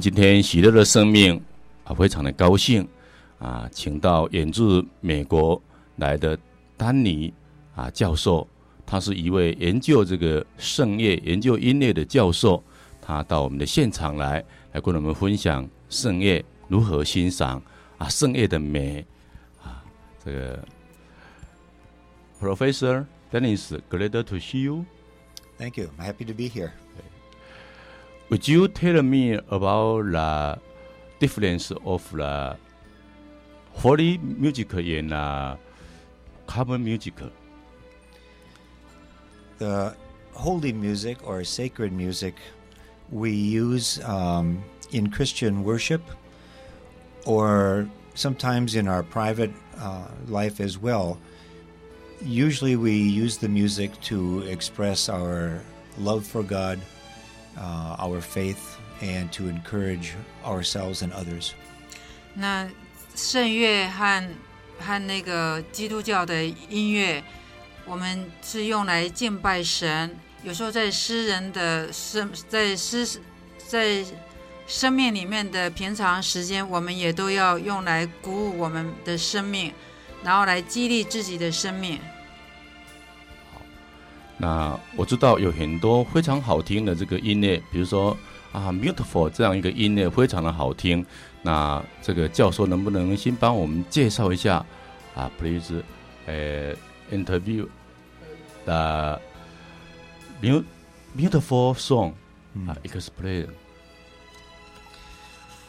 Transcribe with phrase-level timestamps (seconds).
[0.00, 1.38] 今天喜乐的生命
[1.84, 2.88] 啊，非常的高兴
[3.38, 5.62] 啊，请到远自美国
[5.96, 6.36] 来的
[6.78, 7.30] 丹尼
[7.74, 8.48] 啊教授，
[8.86, 12.64] 他是一位研究这个圣乐、研究音乐的教授，
[13.02, 14.42] 他到我们的现场来，
[14.72, 17.62] 来跟我们分享圣乐如何欣赏
[17.98, 19.04] 啊，圣乐的美
[19.62, 19.84] 啊，
[20.24, 20.66] 这个
[22.40, 24.86] Professor Dennis, glad to see you.
[25.58, 25.90] Thank you.
[25.98, 26.70] I'm happy to be here.
[28.32, 30.58] Would you tell me about the
[31.20, 32.56] difference of the
[33.74, 35.56] holy music and uh,
[36.46, 37.12] common music?
[39.58, 39.94] The
[40.32, 42.36] holy music or sacred music
[43.10, 46.00] we use um, in Christian worship
[47.26, 51.18] or sometimes in our private uh, life as well.
[52.24, 55.60] Usually, we use the music to express our
[55.98, 56.80] love for God,
[57.56, 60.12] uh, our faith, and to encourage
[60.44, 61.52] ourselves and others.
[62.34, 62.68] 那
[63.14, 64.28] 圣乐和
[64.78, 67.22] 和那个基督教的音乐，
[67.84, 70.16] 我们是用来敬拜神。
[70.42, 73.06] 有时候在诗人的生在诗
[73.68, 74.04] 在
[74.66, 79.72] 生命里面的平常时间，我们也都要用来鼓舞我们的生命，
[80.24, 82.00] 然后来激励自己的生命。
[84.41, 88.15] 那我知道有很多非常好听的这个音乐，比如说
[88.51, 91.05] 啊，beautiful 这样一个音乐非常的好听。
[91.41, 94.65] 那这个教授能不能先帮我们介绍一下
[95.15, 95.31] 啊？
[95.39, 95.81] Please，
[96.25, 96.75] 呃，
[97.11, 97.67] interview
[98.65, 99.19] the
[101.15, 102.13] beautiful song
[102.67, 103.47] 啊，explain。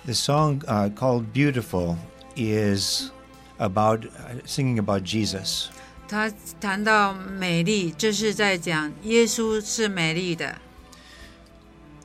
[0.04, 1.96] The song uh, called Beautiful
[2.34, 3.10] is
[3.58, 5.68] about uh, singing about Jesus.
[6.08, 10.58] 他谈到美丽，这是在讲耶稣是美丽的。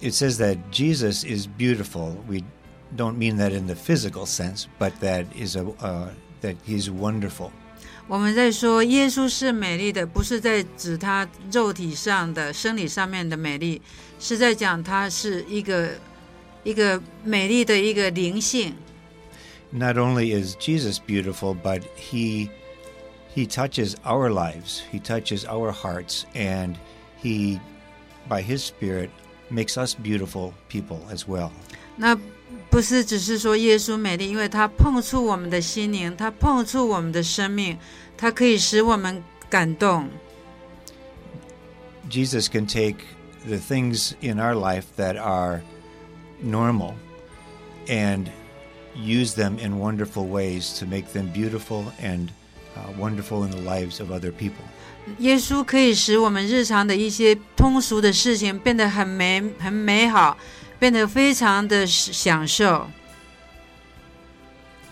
[0.01, 2.15] It says that Jesus is beautiful.
[2.27, 2.43] We
[2.97, 6.09] don't mean that in the physical sense, but that is a uh,
[6.41, 7.51] that he's wonderful.
[8.09, 13.81] 我们在说耶稣是美丽的，不是在指他肉体上的、生理上面的美丽，
[14.19, 15.91] 是在讲他是一个
[16.65, 18.75] 一个美丽的一个灵性。
[19.71, 22.49] Not only is Jesus beautiful, but he
[23.37, 24.81] he touches our lives.
[24.91, 26.75] He touches our hearts, and
[27.17, 27.59] he,
[28.27, 29.09] by his Spirit,
[29.49, 31.51] makes us beautiful people as well.
[31.95, 32.17] 那
[32.69, 37.77] 不是只是说耶稣美丽，因为他碰触我们的心灵，他碰触我们的生命，
[38.17, 40.09] 他可以使我们感动。
[42.09, 42.97] Jesus can take
[43.45, 45.61] the things in our life that are
[46.43, 46.93] normal
[47.87, 48.29] and
[48.95, 52.31] use them in wonderful ways to make them beautiful and uh,
[52.98, 54.64] wonderful in the lives of other people.
[55.20, 60.36] 耶稣可以使我们日常的一些通俗的事情变得很美、很美好，
[60.78, 62.86] 变得非常的享受。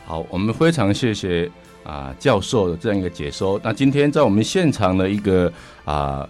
[0.06, 1.50] 好，我们非常谢谢
[1.84, 3.60] 啊教授的这样一个解说。
[3.62, 5.52] 那今天在我们现场的一个
[5.84, 6.26] 啊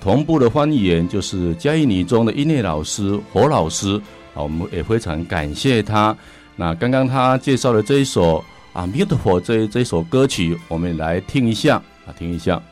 [0.00, 4.00] 同同步的翻译员就是嘉义女中的音乐老师侯老师
[4.34, 6.16] 啊，我们也非常感谢他。
[6.56, 11.76] 那刚刚他介绍的这一首啊《Beautiful》这这首歌曲，我们来听一下
[12.06, 12.62] 啊，听一下。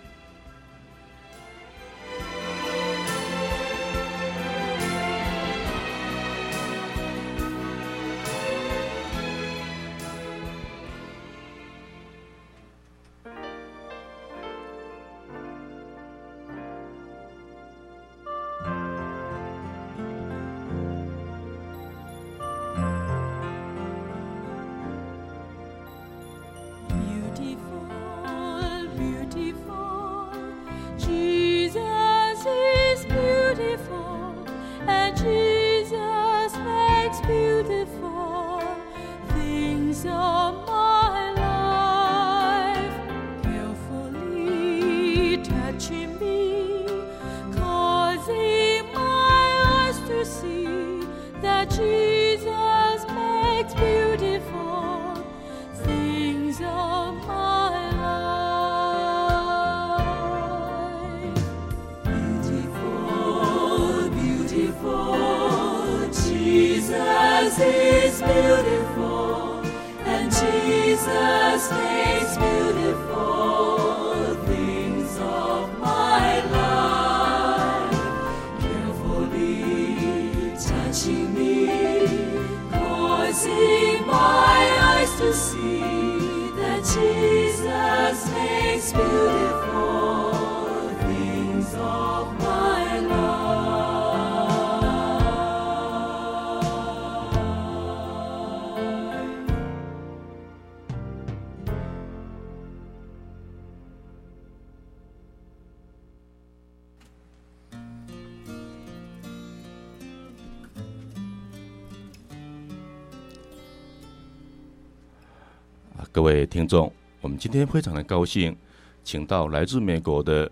[116.19, 118.57] 各位听众，我们今天非常的高兴，
[119.05, 120.51] 请到来自美国的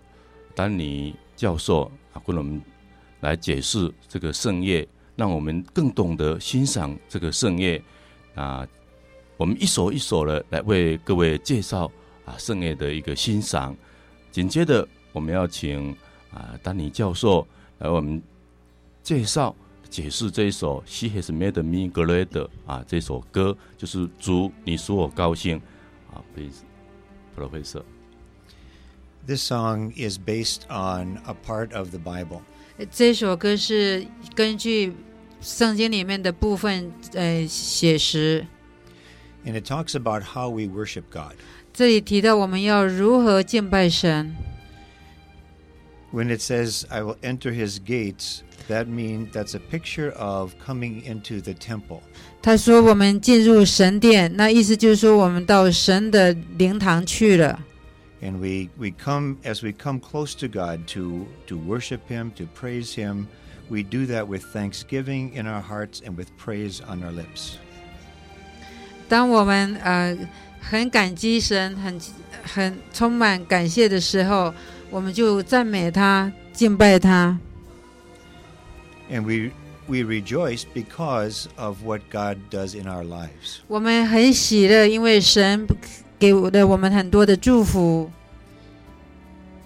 [0.55, 2.61] 丹尼教授啊，跟我们
[3.19, 4.87] 来解释这个圣业，
[5.17, 7.83] 让我们更懂得欣赏这个圣业
[8.33, 8.65] 啊。
[9.35, 11.91] 我们一首一首的来为各位介绍
[12.23, 13.75] 啊圣业的一个欣赏。
[14.31, 15.91] 紧接着，我们要请
[16.31, 17.45] 啊丹尼教授
[17.79, 18.23] 来为我们
[19.03, 19.53] 介绍。
[19.89, 22.25] 解释这一首《He Has Made Me Glad》
[22.65, 25.57] 啊，这首歌就是主，你使我高兴
[26.13, 26.63] 啊，please,
[27.35, 27.83] Professor.
[29.25, 32.41] This song is based on a part of the Bible.
[32.91, 34.05] 这首歌是
[34.35, 34.93] 根据
[35.41, 38.45] 圣经里面的部分呃写实。
[39.45, 41.35] And it talks about how we worship God.
[41.73, 44.35] 这里提到我们要如何敬拜神。
[46.13, 51.40] When it says, "I will enter His gates that means that's a picture of coming into
[51.40, 52.00] the temple.
[52.40, 57.60] 他说我们进入神殿，那意思就是说我们到神的灵堂去了。
[58.20, 62.44] And we, we come, as we come close to God to, to worship him, to
[62.54, 63.26] praise him,
[63.68, 67.54] we do that with thanksgiving in our hearts and with praise on our lips.
[69.08, 70.16] 当我们呃
[70.60, 72.00] 很感激神，很
[72.44, 74.54] 很充满感谢的时候，
[74.90, 77.38] 我们就赞美他，敬拜他。
[79.10, 79.52] And we,
[79.88, 83.60] we rejoice because of what God does in our lives.
[83.68, 85.66] 我们很喜乐，因为神
[86.18, 88.10] 给了我们很多的祝福。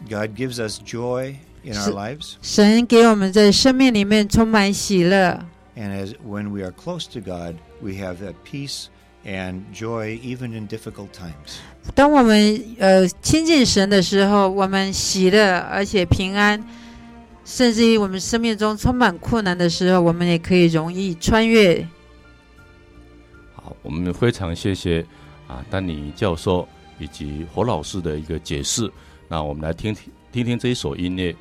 [0.08, 2.34] God gives us joy in our So- lives.
[2.42, 5.44] 神给我们在生命里面充满喜乐。
[5.76, 8.86] And as when we are close to God, we have that peace
[9.24, 11.58] and joy even in difficult times.
[11.94, 16.64] 当我们呃亲近神的时候，我们喜乐而且平安，
[17.51, 21.85] 甚至于我们生命中充满困难的时候，我们也可以容易穿越。
[23.53, 25.05] 好，我们非常谢谢
[25.47, 26.65] 啊丹尼教授
[26.97, 28.89] 以及何老师的一个解释。
[29.27, 31.35] 那我们来听听听听这一首音乐。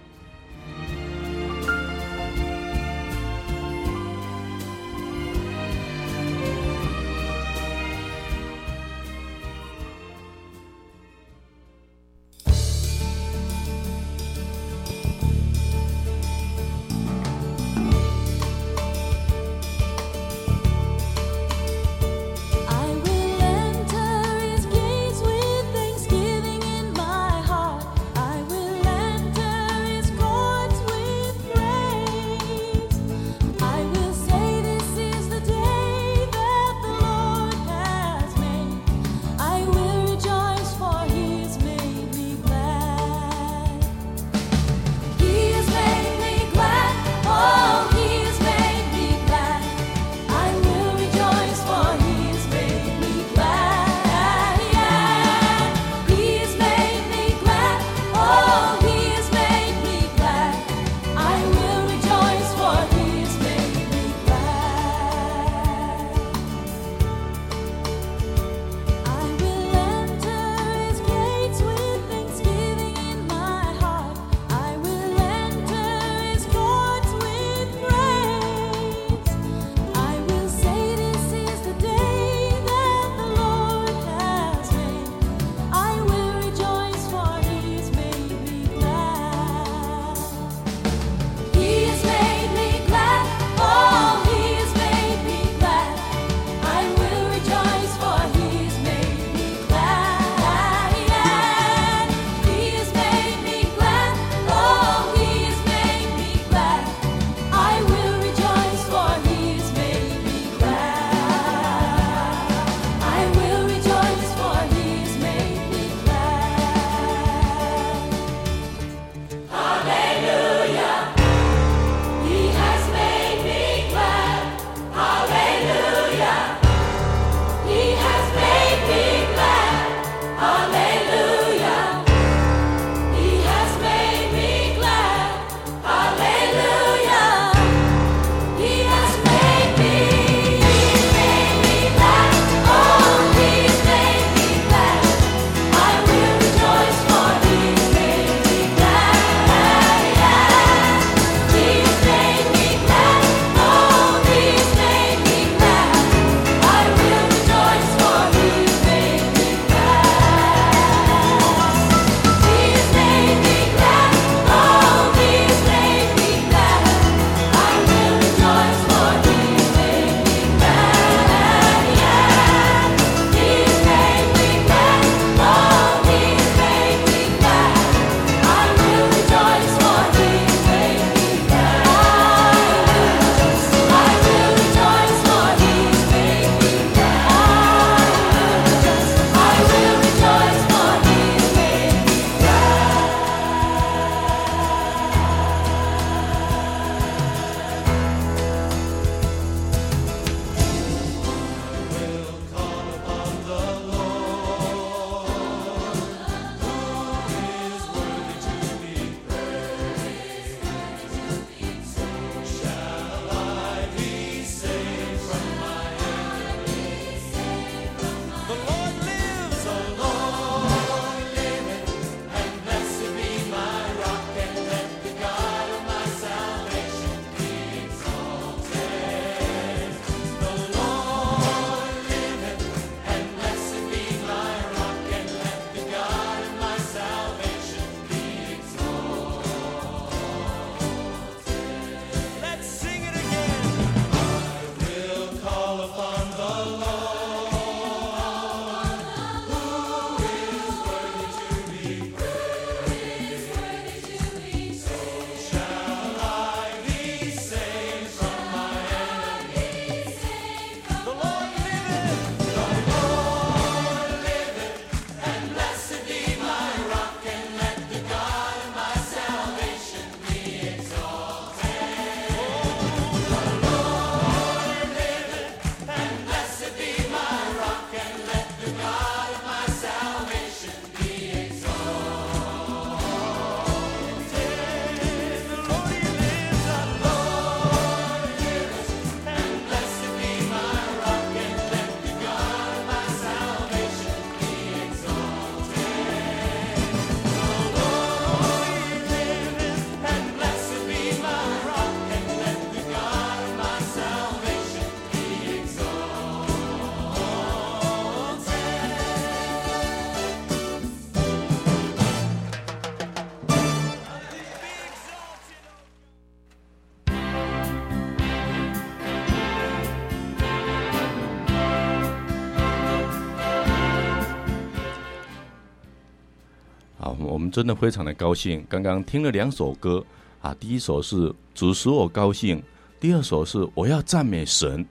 [327.50, 328.64] 们真的非常的高兴。
[328.68, 330.04] 刚刚听了两首歌
[330.40, 332.62] 啊，第一首是主使我高兴，
[333.00, 334.86] 第二首是我要赞美神。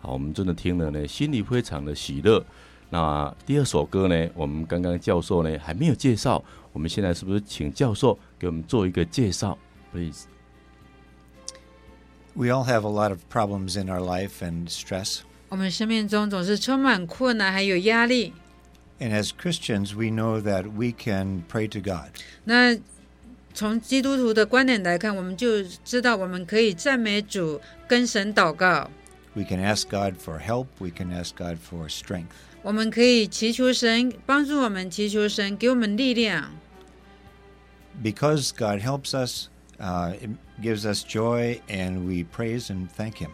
[0.00, 2.44] 好，我们真的听了呢，心里非常的喜乐。
[2.88, 9.56] 那第二首歌呢，我们刚刚教授呢还没有介绍，我们现在是不是请教授给我们做一个介绍
[9.94, 15.20] ，please？We all have a lot of problems in our life and stress.
[15.48, 18.32] 我们生命中总是充满困难，还有压力。
[18.99, 22.11] And as Christians, we know that we can pray to God.
[22.45, 22.77] 那
[23.53, 28.89] 从基督徒的观点来看，我们就知道我们可以赞美主，跟神祷告。
[29.33, 30.67] We can ask God for help.
[30.79, 32.27] We can ask God for strength.
[32.61, 36.51] 我们可以祈求神帮助我们，祈求神给我们力量。
[38.01, 40.29] Because God helps us, uh, it
[40.61, 43.31] gives us joy, and we praise and thank Him.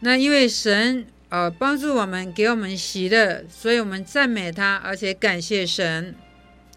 [0.00, 6.15] 那因为神 呃帮助我们，给我们喜乐，所以我们赞美他，而且感谢神。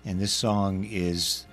[0.04, 1.44] And this song is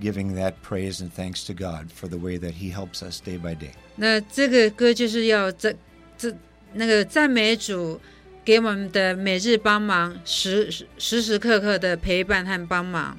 [0.00, 3.38] giving that praise and thanks to God for the way that He helps us day
[3.38, 3.70] by day.
[3.96, 5.74] 那这个歌就是要这
[6.16, 6.34] 这
[6.72, 8.00] 那个赞美主
[8.44, 13.16] 给我们的每日帮忙，时时时时刻刻的陪伴和帮忙。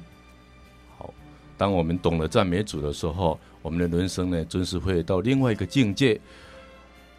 [0.96, 1.12] 好
[1.56, 6.20] 当我们懂了赞美主的时候，我们的人生呢，真是会到另外一个境界。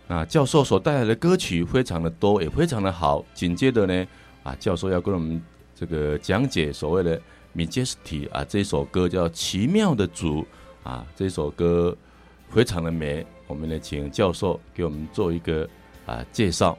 [0.07, 3.25] 那教授所带来的歌曲非常的多，也非常的好。
[3.33, 4.07] 紧接着呢，
[4.43, 5.41] 啊，教授要跟我们
[5.75, 7.19] 这个讲解所谓的
[7.55, 10.43] Majesty 啊，这首歌叫《奇妙的主》
[10.83, 11.97] 啊，这首歌
[12.49, 13.25] 非常的美。
[13.47, 15.67] 我们呢，请教授给我们做一个
[16.05, 16.77] 啊介绍。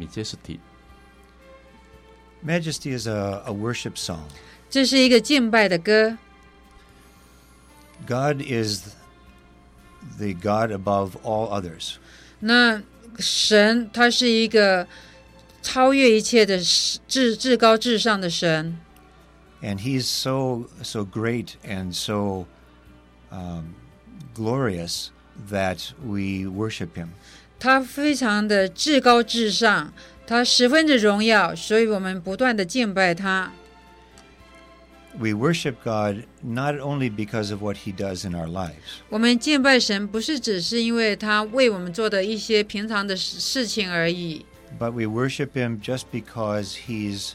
[0.00, 4.20] Majesty，Majesty is a, a worship song.
[4.70, 6.16] 这是一个敬拜的歌。
[8.06, 8.86] God is
[10.17, 11.95] the God above all others.
[12.39, 12.81] 那
[13.19, 14.87] 神他是一个
[15.61, 16.59] 超越一切的
[17.07, 18.77] 至至高至上的神，
[19.61, 22.45] and he's so so great and so
[23.31, 23.73] um,
[24.35, 25.07] glorious
[25.49, 27.09] that we worship him
[27.59, 29.93] 他非常的至高至上，
[30.27, 33.53] 他十分的荣耀，所以我们不断的敬拜他。
[35.19, 44.45] we worship god not only because of what he does in our lives 我们敬拜神不是只是因为他为我们做的一些平常的事事情而已，
[44.79, 47.33] but we worship him just because he's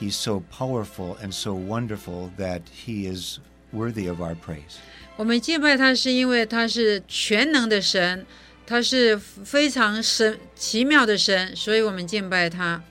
[0.00, 3.38] he's so powerful and so wonderful that he is
[3.72, 4.76] worthy of our praise
[5.16, 8.24] 我们敬拜他是因为他是全能的神，
[8.66, 12.82] 他是非常神奇妙的神，所以我们敬拜他。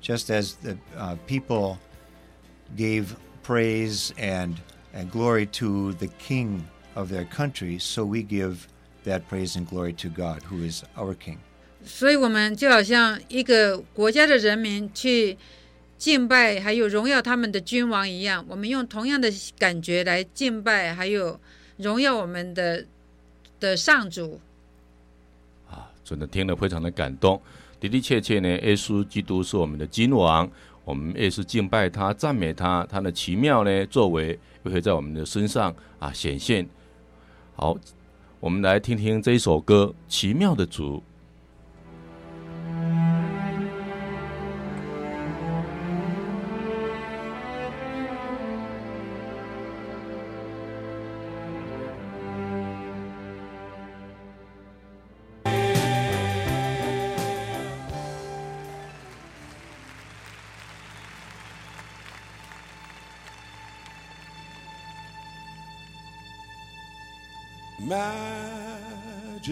[0.00, 1.76] just as the uh, people
[2.76, 3.08] gave
[3.45, 4.55] praise and,
[4.93, 6.63] and glory to the king
[6.95, 8.67] of their country, so we give
[9.03, 11.37] that praise and glory to God, who is our king.
[11.85, 15.37] 所以，我们就好像一个国家的人民去
[15.97, 21.39] 敬拜，还有荣耀他们的君王一样，我们用同样的感觉来敬拜，还有
[21.77, 22.85] 荣耀我们的
[23.59, 24.39] 的上主。
[25.69, 27.39] 啊，真的听了非常的感动。
[27.79, 30.49] 的的确确呢，耶稣基督是我们的君王，
[30.85, 36.65] 我们越是敬拜他、赞美他，他的奇妙呢作为又会在我们的身上啊显现。
[37.55, 37.75] 好，
[38.39, 40.97] 我们来听听这一首歌《奇妙的主》。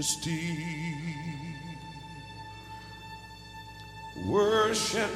[0.03, 0.97] Majesty.
[4.25, 5.09] Worship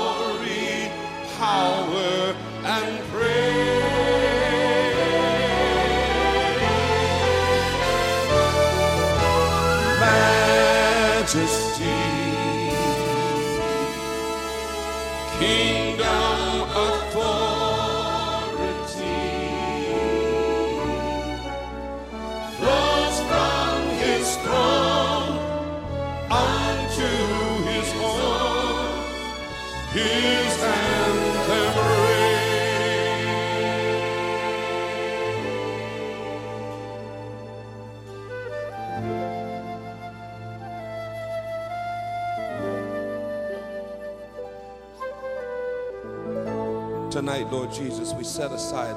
[47.12, 48.95] Tonight, Lord Jesus, we set aside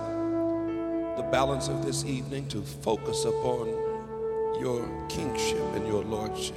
[1.17, 3.67] the balance of this evening to focus upon
[4.61, 6.55] your kingship and your lordship.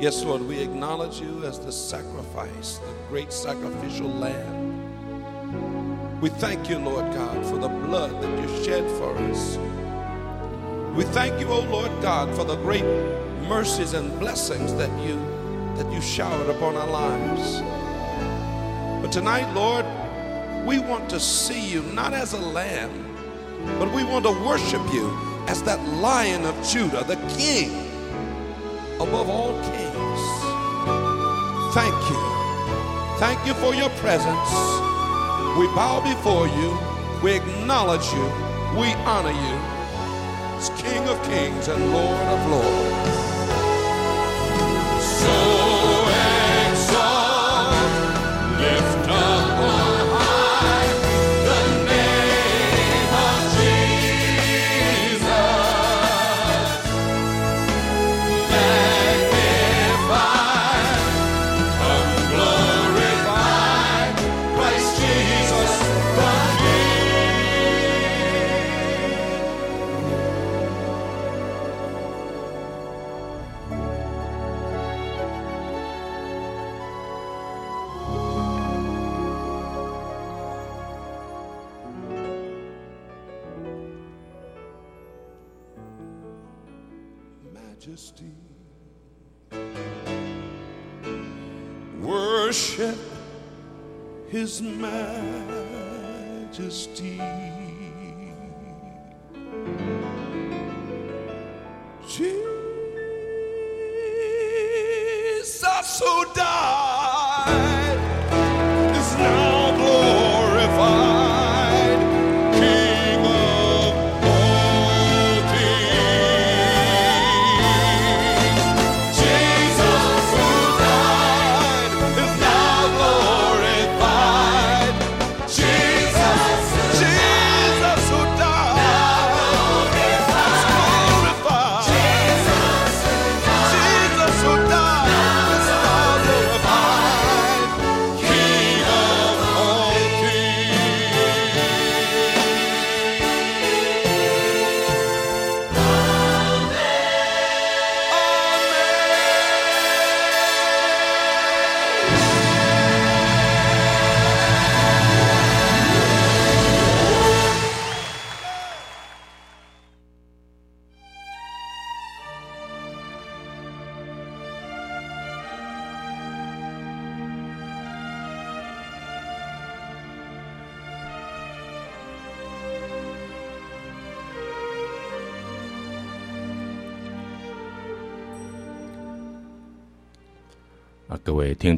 [0.00, 4.80] Yes, Lord, we acknowledge you as the sacrifice, the great sacrificial lamb.
[6.22, 9.58] We thank you, Lord God, for the blood that you shed for us.
[10.96, 12.86] We thank you, O Lord God, for the great
[13.46, 15.20] mercies and blessings that you
[15.76, 17.71] that you showered upon our lives.
[19.12, 19.84] Tonight, Lord,
[20.64, 23.14] we want to see you not as a lamb,
[23.78, 25.14] but we want to worship you
[25.48, 27.72] as that lion of Judah, the king
[28.94, 30.22] above all kings.
[31.74, 32.20] Thank you.
[33.18, 34.50] Thank you for your presence.
[35.58, 36.78] We bow before you.
[37.22, 38.24] We acknowledge you.
[38.80, 39.58] We honor you
[40.56, 43.12] as King of kings and Lord of lords.
[45.20, 45.51] So
[87.86, 88.30] majesty.
[92.00, 92.96] Worship
[94.28, 95.60] his majesty.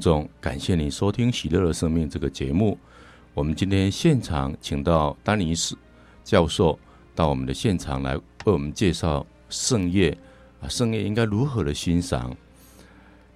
[0.05, 2.77] 众，感谢你收听《喜乐的生命》这个节目。
[3.33, 5.75] 我们今天现场请到丹尼斯
[6.23, 6.79] 教授
[7.15, 10.15] 到我们的现场来为我们介绍圣乐
[10.61, 12.37] 啊，圣乐应该如何的欣赏。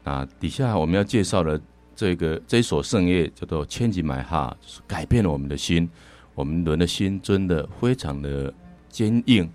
[0.05, 1.59] 啊，底下我们要介绍的
[1.97, 5.89] 这个这一首圣乐叫做《千吉买哈》，是改变了我们的心。
[6.35, 8.53] 我们人的心真的非常的
[8.91, 9.51] 坚硬，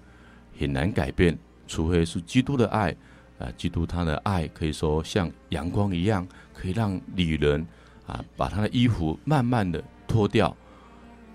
[0.60, 2.96] 很难改变，除非是基督的爱。
[3.40, 7.66] 啊，基督他的爱可以说像阳光一样，可以让女人
[8.06, 10.56] 啊把她的衣服慢慢的脱掉。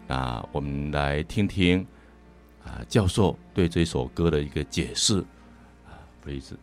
[0.07, 1.87] 啊，我们来听听
[2.65, 5.19] 啊教授对这首歌的一个解释。
[5.87, 6.55] 啊，please，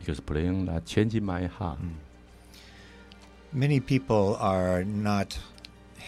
[0.00, 1.76] 一个是 playing that，change my heart。
[3.54, 5.34] Many people are not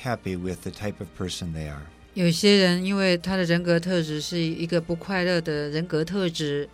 [0.02, 1.82] happy with the type of person they are.
[2.14, 6.68] 有些人因为他的人格特质是一个不快乐的人格特质，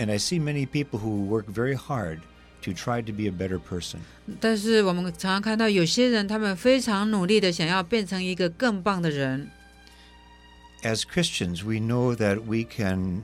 [0.00, 2.20] And I see many people who work very hard
[2.62, 4.00] to try to be a better person.
[4.40, 9.50] 但是我们常常看到有些人，他们非常努力的想要变成一个更棒的人。
[10.82, 13.22] As Christians, we know that we can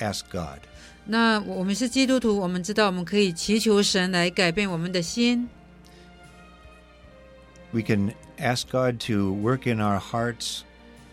[0.00, 0.60] ask God.
[1.06, 5.48] 那我们是基督徒，我们知道我们可以祈求神来改变我们的心，
[7.72, 10.62] We can ask God to work in our hearts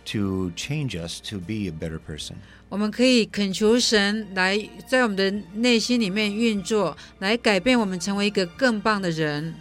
[0.06, 2.36] to change us to be a better person.
[2.70, 9.56] 我们可以恳求神来在我们的内心里面运作，来改变我们成为一个更棒的人。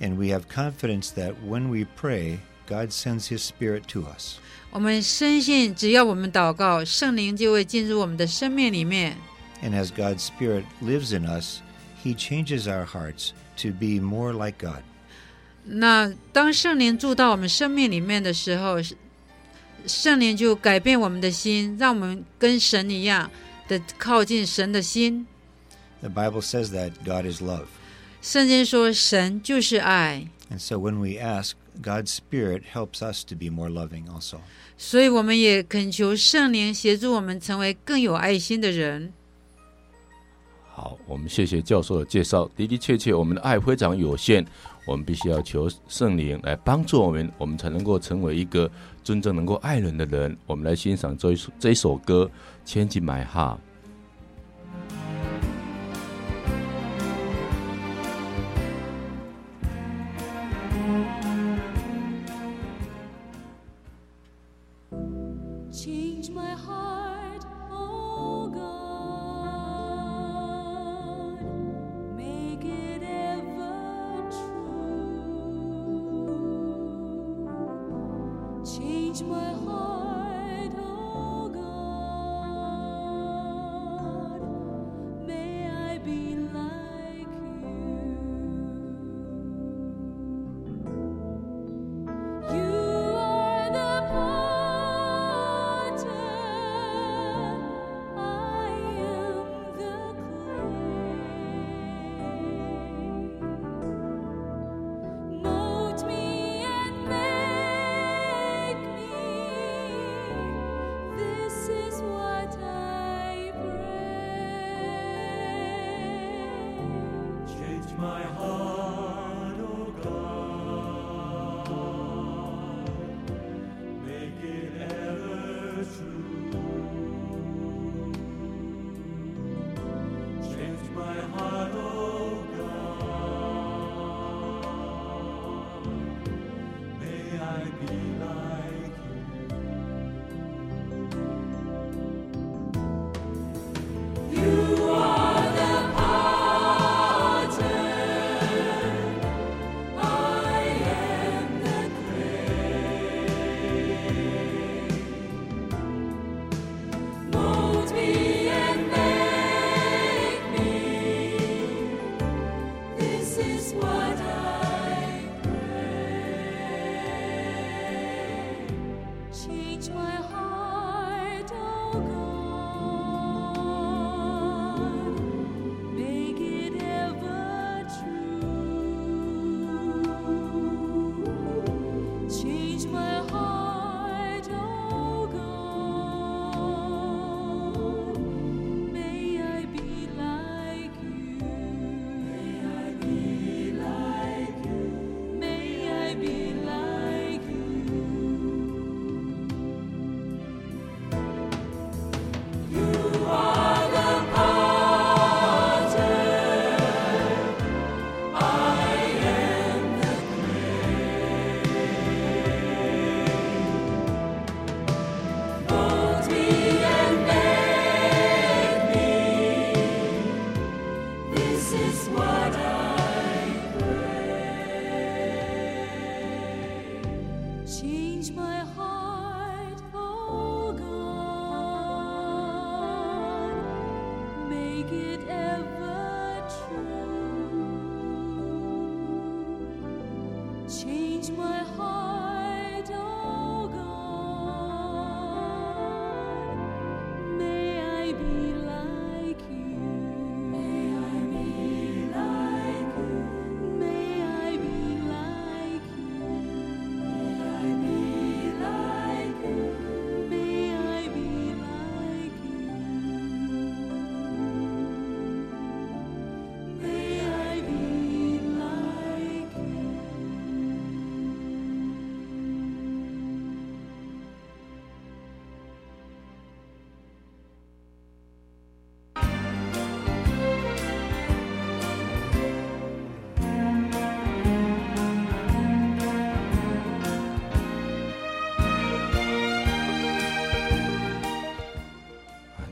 [0.00, 4.36] And we have confidence that when we pray, God sends His Spirit to us.
[4.70, 9.16] 我们深信，只要我们祷告，圣灵就会进入我们的生命里面。
[9.62, 11.60] And as God's Spirit lives in us,
[12.04, 13.30] He changes our hearts
[13.62, 14.82] to be more like God.
[15.64, 18.96] 那当圣灵住到我们生命里面的时候，是
[19.85, 23.29] 圣灵就改变我们的心，让我们跟神一样
[23.67, 25.25] 的靠近神的心。
[26.01, 27.65] The Bible says that God is love.
[28.21, 34.39] 圣经说神就是爱，And so when we ask, God's Spirit helps us to be more loving also.
[34.77, 39.13] 所以我们也恳求圣灵协助我们成为更有爱心的人。
[40.73, 42.49] 好，我们谢谢教授的介绍。
[42.55, 44.45] 的的确确，我们的爱非常有限，
[44.89, 48.69] 我们必须要求圣灵来帮助我们，我们才能够成为一个
[49.03, 50.35] 真正能够爱人的人。
[50.47, 52.25] 我们来欣赏这一首这一首歌
[52.69, 53.55] 《千金买哈》。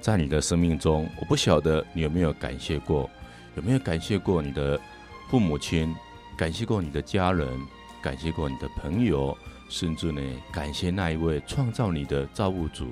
[0.08, 3.10] 在你的生命中，我不晓得你有没有感谢过，
[3.58, 4.80] 有没有感谢过你的
[5.30, 5.94] 父母亲，
[6.38, 7.46] 感谢过你的家人，
[8.02, 12.88] 感谢过你的朋友，甚至呢，感谢那一位创造你的造物主。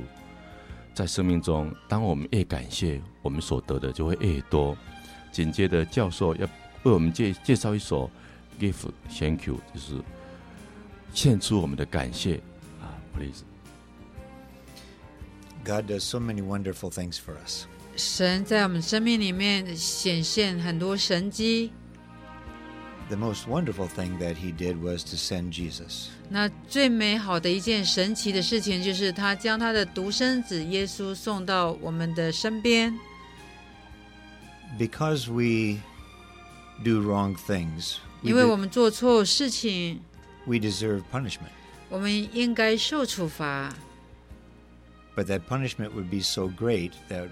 [0.94, 4.76] 在生命中，当我们越感谢，我们所得的就会越多。
[5.32, 6.46] 紧接着，教授要
[6.84, 8.12] 为我们介介绍一首
[8.62, 10.04] 《Give Thank You》，就是
[11.14, 12.42] 献出我们的感谢
[12.82, 13.55] 啊，please。
[15.65, 17.67] God does so many wonderful things for us.
[17.97, 21.73] 神在我们生命里面显现很多神迹。
[23.09, 26.07] The most wonderful thing that He did was to send Jesus.
[26.29, 32.97] 那最美好的一件神奇的事情，就是他将他的独生子耶稣送到我们的身边。
[34.79, 35.81] Because we
[36.85, 40.01] do wrong things, we, 因为 de- 我们做错事情，
[40.47, 41.51] we deserve punishment.
[41.89, 43.75] 我们应该受处罚。
[45.17, 47.29] But that punishment would be so great that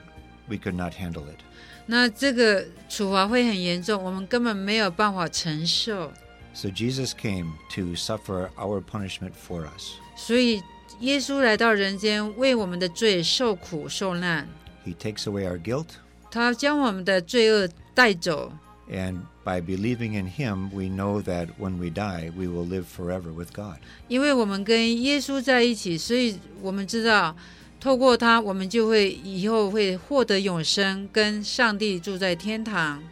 [0.48, 1.38] we could not handle it.
[1.86, 6.12] 那这个处罚会很严重，我们根本没有办法承受。
[6.52, 9.92] So Jesus came to suffer our punishment for us.
[10.16, 10.62] 所以
[11.00, 14.48] 耶稣来到人间，为我们的罪受苦受难，
[14.84, 15.86] He takes away our guilt,
[16.30, 18.52] 他将我们的罪恶带走。
[18.90, 23.32] and by believing in Him, we know that when we die, we will live forever
[23.32, 23.78] with God.
[24.08, 27.36] 因为我们跟耶稣在一起，所以我们知道，
[27.82, 33.02] 透过他，我们就会以后会获得永生，跟上帝住在天堂。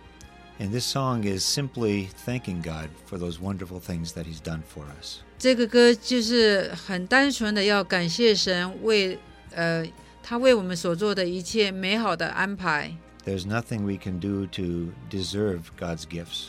[0.58, 4.84] And this song is simply thanking God for those wonderful things that He's done for
[5.00, 5.18] us.
[5.38, 9.18] 这个歌就是很单纯的要感谢神为
[9.54, 9.86] 呃
[10.22, 12.96] 他为我们所做的一切美好的安排。
[13.26, 16.48] There's nothing we can do to deserve God's gifts.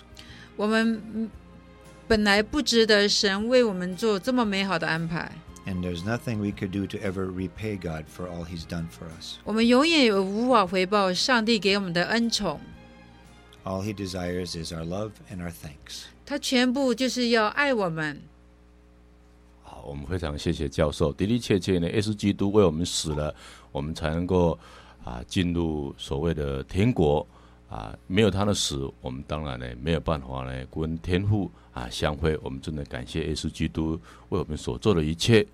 [0.56, 1.30] 我们嗯
[2.08, 5.30] 本来不值得神为我们做这么美好的安排，
[5.65, 9.07] And there's nothing we could do to ever repay God for all He's done for
[9.17, 9.37] us.
[9.45, 12.61] 我们永远也无法回报上帝给我们的恩宠。
[13.65, 16.07] All He desires is our love and our thanks.
[16.27, 18.21] 他全部就是要爱我们。
[19.63, 23.33] 好，我们非常谢谢教授，的的确确呢，耶稣基督为我们死了，
[23.71, 24.59] 我们才能够
[25.05, 27.25] 啊进入所谓的天国
[27.69, 27.97] 啊。
[28.09, 32.39] 没有他的死，我们当然呢没有办法呢跟天父啊相会。
[32.43, 35.47] 我们真的感谢耶稣基督为我们所做的一切。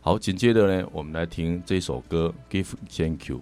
[0.00, 3.38] 好，紧接着呢，我们来听这首歌《Give Thank You》。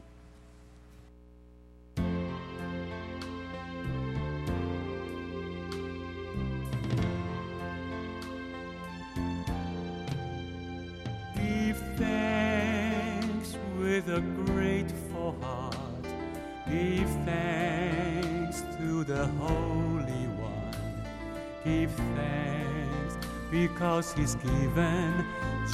[11.34, 15.74] Give thanks with a grateful heart.
[16.68, 19.69] Give thanks to the whole.
[21.64, 23.18] Give thanks
[23.50, 25.26] because He's given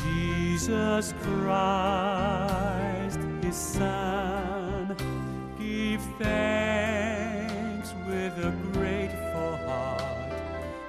[0.03, 4.96] Jesus Christ, His Son.
[5.57, 10.33] Give thanks with a grateful heart.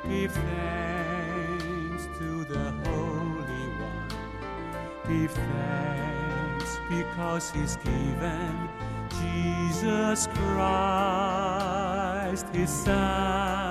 [0.09, 4.09] Give thanks to the Holy One.
[5.07, 8.69] Give thanks because He's given
[9.21, 11.17] Jesus Christ,
[12.51, 13.66] His Son.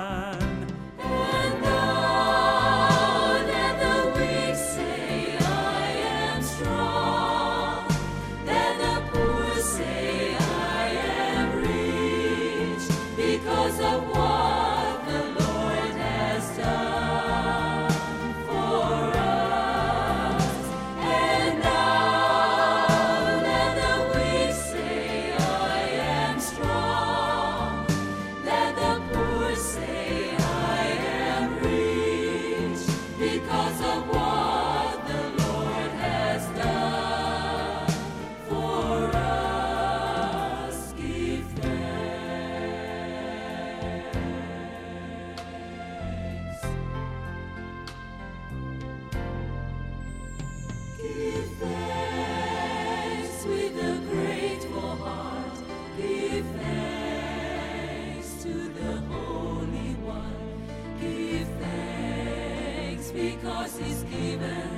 [63.17, 64.69] Because He's given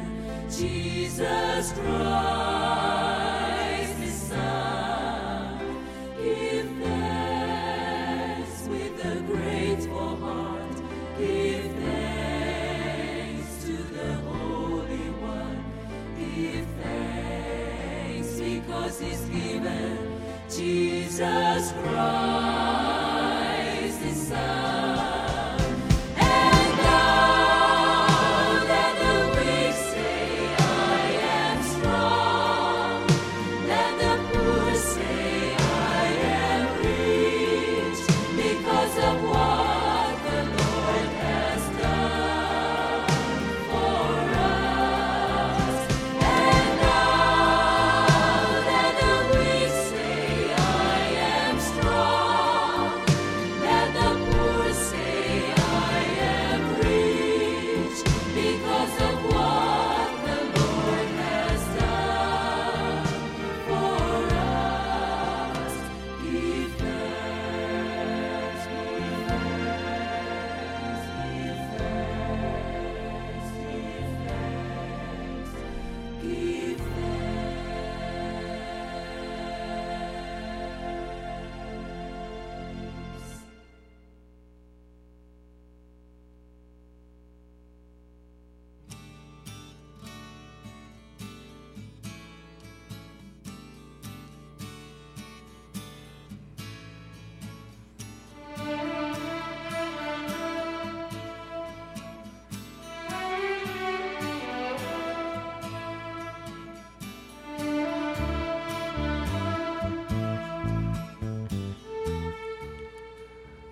[0.50, 2.80] Jesus Christ,
[4.00, 5.60] His Son.
[6.18, 10.78] Give thanks with a grateful heart.
[11.18, 15.60] Give thanks to the Holy One.
[16.18, 19.98] Give thanks because He's given
[20.50, 22.69] Jesus Christ,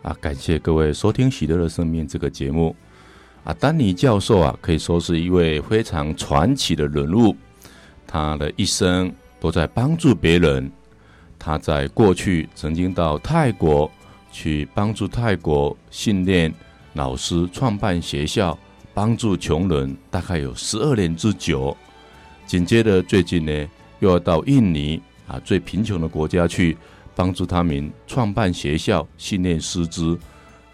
[0.08, 2.74] 啊，感谢各位收听《喜乐的生命》这个节目。
[3.44, 7.36] 啊，丹尼教授啊，可以说是一位非常传奇的人物。
[8.08, 10.72] 他的一生都在帮助别人。
[11.38, 13.92] 他在过去曾经到泰国
[14.32, 16.54] 去帮助泰国训练
[16.94, 18.58] 老师、创办学校，
[18.94, 21.76] 帮助穷人，大概有十二年之久。
[22.46, 26.78] 紧接着最近呢，又要到印尼啊最贫穷的国家去
[27.18, 30.18] 帮助他们创办学校、训练师资。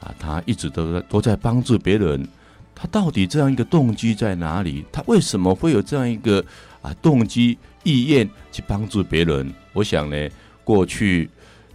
[0.02, 2.28] 啊，他一直都在都在帮助别人。
[2.76, 4.84] 他到底这样一个动机在哪里？
[4.92, 6.44] 他为什么会有这样一个
[6.82, 9.54] 啊动机意愿去帮助别人？
[9.72, 10.30] 我想呢，
[10.66, 11.30] 过去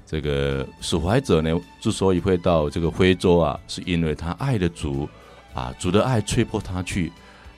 [0.04, 5.08] 这个守怀者呢，之所以会到这个非洲啊，是因为他爱的主
[5.54, 7.10] 啊，主的爱吹破他去。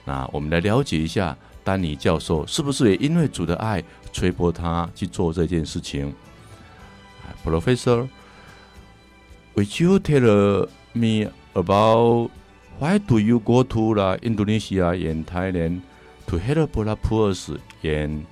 [0.05, 3.83] 那我们来了解一下丹尼教授，是不是也因为主的爱
[4.13, 6.15] 吹破他去做这件事情
[7.43, 8.09] Professor,
[9.55, 12.31] would you tell me about
[12.79, 15.83] why do you go to the Indonesia and Thailand
[16.27, 17.35] to help the poor
[17.83, 18.27] and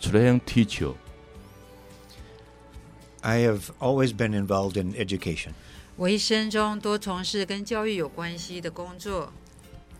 [0.00, 0.92] train teacher?
[3.22, 5.54] I have always been involved in education.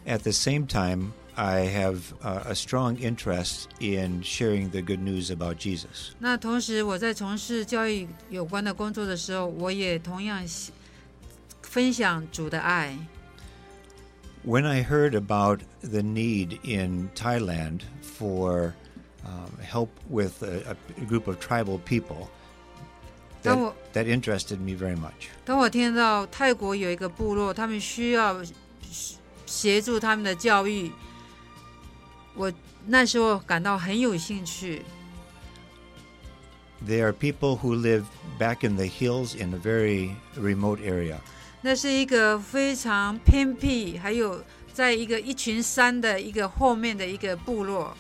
[0.07, 5.30] At the same time, I have uh, a strong interest in sharing the good news
[5.30, 6.14] about Jesus.
[6.20, 10.72] 那同时，我在从事教育有关的工作的时候，我也同样喜
[11.62, 12.98] 分享主的爱。
[14.46, 18.74] When I heard about the need in Thailand for
[19.26, 22.30] um, help with a, a group of tribal people,
[23.44, 25.30] that, 当我 that interested me very much.
[25.44, 28.42] 当我听到泰国有一个部落，他们需要
[29.46, 30.92] 协助他们的教育，
[32.40, 32.52] 我
[32.88, 34.84] 那时候感到很有兴趣。
[36.86, 38.04] They are people who live
[38.38, 41.18] back in the hills in a very remote area.
[41.62, 47.96] 那是一个非常偏僻，还有在一个一群山的一个后面的一个部落。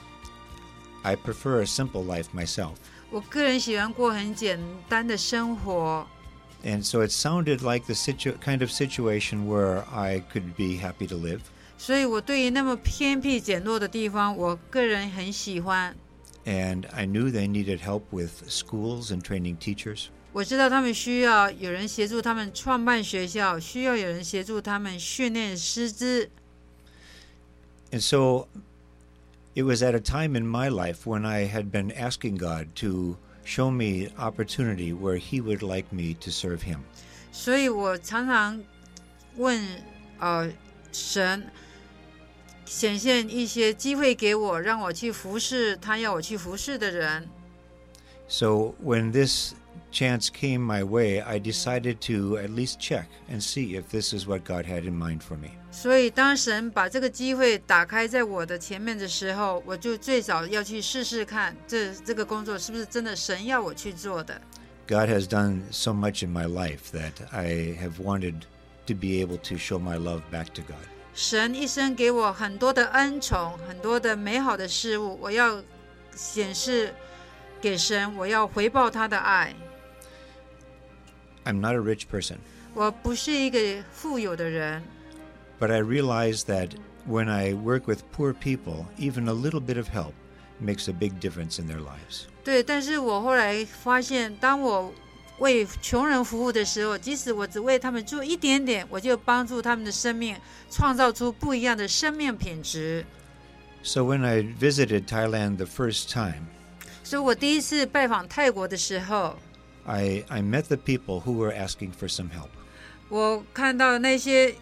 [1.02, 2.74] I prefer a simple life myself.
[3.10, 4.60] 我个人喜欢过很简
[4.90, 6.06] 单的生活，
[6.64, 11.08] And so it sounded like the situ- kind of situation where I could be happy
[11.08, 11.42] to live.
[11.80, 15.96] 所以我对于那么偏僻简陋的地方，我个人很喜欢。
[16.46, 20.08] And I knew they needed help with schools and training teachers.
[20.32, 26.30] 我知道他们需要有人协助他们创办学校，需要有人协助他们训练师资。
[27.92, 28.48] And so
[29.54, 33.18] it was at a time in my life when I had been asking God to
[33.46, 36.80] show me opportunity where He would like me to serve Him.
[37.32, 38.62] 所以我常常
[39.38, 39.64] 问
[40.20, 40.52] 呃
[40.92, 41.50] 神
[42.70, 47.28] 显现一些机会给我，让我去服侍他要我去服侍的人。
[48.28, 49.54] So when this
[49.92, 54.28] chance came my way, I decided to at least check and see if this is
[54.28, 55.52] what God had in mind for me.
[55.72, 64.42] 所以当神把这个机会打开在我的前面的时候，我就最早要去试试看，这这个工作是不是真的神要我去做的。
[64.88, 68.42] God has done so much in my life that I have wanted
[68.88, 70.89] to be able to show my love back to God.
[71.15, 75.63] 神一生给我很多的恩宠，很多的美好的事物，我要
[76.15, 76.95] 显示
[77.61, 79.55] 给神，我要回报他的爱。
[81.45, 82.37] I'm not a rich person,
[82.75, 84.83] 我不是一个富有的人
[85.59, 86.71] ，but I realize that
[87.09, 90.13] when I work with poor people, even a little bit of help
[90.63, 92.27] makes a big difference in their lives.
[92.45, 92.63] 对。
[92.63, 94.93] 但是我后来发现，当我
[95.40, 100.36] 为穷人服务的时候，即使我只为他们做一点点，我就帮助他们的生命
[100.70, 103.06] 创造出不一样的生命品质。
[103.84, 106.46] So when I visited Thailand the first time,
[107.04, 109.38] 所以我第一次拜访泰国的时候，
[109.86, 112.50] I, I met the people who were asking for some help.
[113.10, 114.56] 我看到那些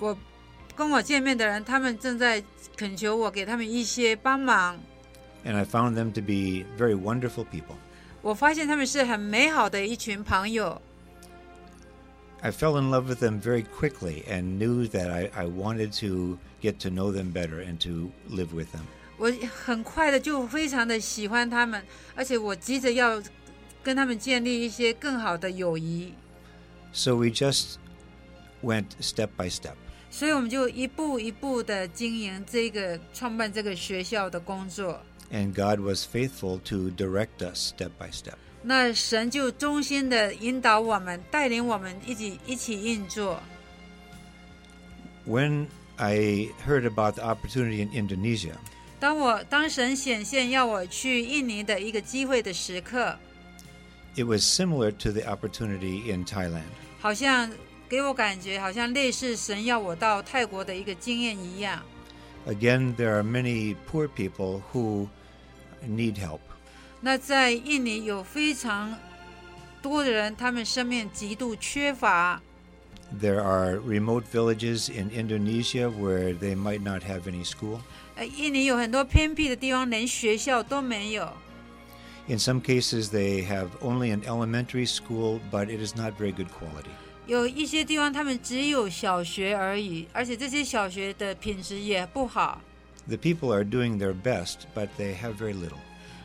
[0.00, 0.18] 我
[0.74, 2.42] 跟我见面的人，他们正在
[2.76, 4.76] 恳求我给他们一些帮忙。
[5.44, 7.76] And I found them to be very wonderful people.
[8.21, 10.81] 我发现他们是很美好的一群朋友
[12.41, 16.79] ，I fell in love with them very quickly and knew that I, I wanted to get
[16.83, 18.83] to know them better and to live with them.
[19.17, 19.31] 我
[19.65, 21.83] 很快的就非常的喜欢他们，
[22.15, 23.21] 而且我急着要
[23.83, 26.13] 跟他们建立一些更好的友谊
[26.93, 27.75] ，So we just
[28.61, 29.75] went step by step.
[30.09, 34.99] 所以我们就一步一步的经营这个创办这个学校的工作。
[35.32, 38.36] And God was faithful to direct us step by step.
[38.62, 43.42] 那神就衷心的引导我们，带领我们一起一起运作。
[45.26, 48.54] When I heard about the opportunity in Indonesia,
[49.00, 53.18] 当我当神显现要我去印尼的一个机会的时刻，
[54.16, 56.62] it was similar to the opportunity in Thailand.
[57.00, 57.50] 好像
[57.88, 61.82] 给我感觉好像类似神要我到泰国的一个经验一样。
[62.46, 65.08] Again, there are many poor people who
[65.86, 66.40] need help.
[67.00, 68.94] 那在印尼有非常
[69.82, 72.40] 多的人，他们生命极度缺乏。
[73.20, 77.80] There are remote villages in Indonesia where they might not have any school.
[78.16, 81.32] 呃，印尼有很多偏僻的地方，连学校都没有。
[82.26, 86.48] In some cases, they have only an elementary school, but it is not very good
[86.48, 86.88] quality.
[87.26, 92.60] 有一些地方他们只有小学而已，而且这些小学的品质也不好。
[93.08, 95.78] The people are doing their best, but they have very little.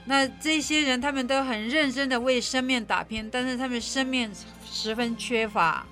[0.06, 4.32] 那这些人他们都很认真的为生命打拼，但是他们生命
[4.66, 5.86] 十分缺乏。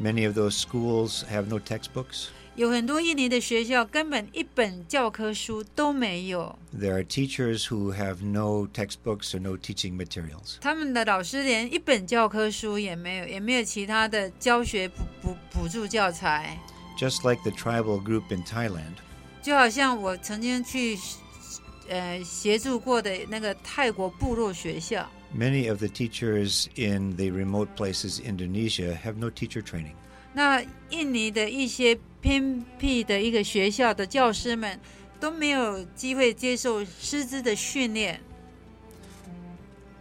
[0.00, 2.28] Many of those schools have no textbooks.
[2.56, 10.58] 有很多印尼的学校根本一本教科书都没有， There are teachers who have no textbooks or no teaching materials.
[10.60, 16.56] 他们的老师连一本教科书也没有，也没有其他的教学补补补助教材。
[16.96, 18.94] Just like the tribal group in Thailand,
[19.42, 20.98] 就好像我曾经去
[21.88, 29.94] 呃协助过的那个泰国部落学校， many of the teachers in the remote places in Indonesia have no teacher training.
[30.32, 34.80] 那印尼的一些偏僻的一个学校的教师们
[35.20, 38.20] 都没有机会接受师资的训练。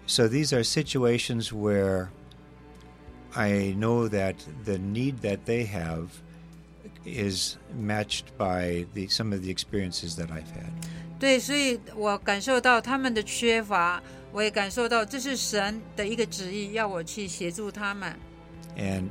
[0.07, 2.07] So these are situations where
[3.33, 6.07] I know that the need that they have
[7.07, 10.71] is matched by the, some of the experiences that I've had.
[11.19, 14.01] 对，所以我感受到他们的缺乏，
[14.31, 18.17] 我也感受到这是神的一个旨意，要我去协助他们。
[18.77, 19.09] And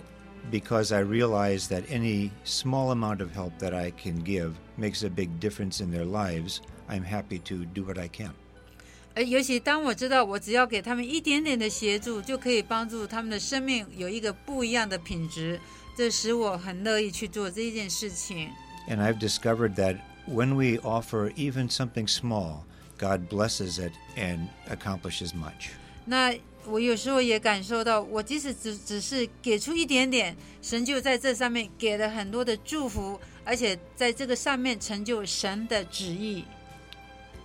[0.50, 5.08] because I realize that any small amount of help that I can give makes a
[5.08, 6.58] big difference in their lives,
[6.88, 8.32] I'm happy to do what I can.
[9.14, 15.60] 而尤其当我知道我只要给他们一点点的协助，就可以帮助他们的生命有一个不一样的品质，
[15.96, 18.50] 这使我很乐意去做这一件事情。
[18.88, 22.64] And I've discovered that when we offer even something small,
[22.98, 25.70] God blesses it and accomplishes much.
[26.04, 26.34] 那
[26.64, 36.44] 我有时候也感受到，我即使只只是给出一点点，神就在这上面给了很多的祝福，而且在这个上面成就神的旨意。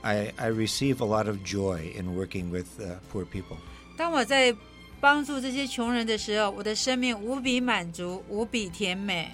[0.02, 3.58] I, I receive a lot of joy in working with uh, poor people.
[3.98, 4.56] 当我在
[5.02, 9.32] 帮助这些穷人的时候，我的生命无比满足，无比甜美。